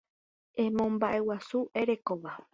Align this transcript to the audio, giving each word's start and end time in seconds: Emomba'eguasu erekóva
Emomba'eguasu 0.63 1.59
erekóva 1.81 2.33